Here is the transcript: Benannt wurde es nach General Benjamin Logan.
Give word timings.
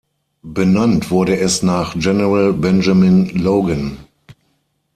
Benannt 0.41 1.11
wurde 1.11 1.37
es 1.37 1.61
nach 1.61 1.93
General 1.99 2.53
Benjamin 2.53 3.29
Logan. 3.37 3.97